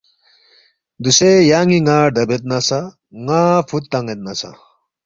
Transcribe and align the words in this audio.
دوسے 1.03 1.31
یان٘ی 1.49 1.79
ن٘ا 1.85 1.97
ردبید 2.05 2.43
نہ 2.49 2.59
سہ 2.67 2.79
ن٘ا 3.25 3.41
فُود 3.67 3.83
تان٘ید 3.91 4.19
نہ 4.25 4.33
سہ 4.39 4.49